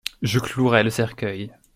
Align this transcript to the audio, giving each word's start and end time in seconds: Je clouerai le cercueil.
Je 0.23 0.39
clouerai 0.39 0.81
le 0.83 0.89
cercueil. 0.89 1.51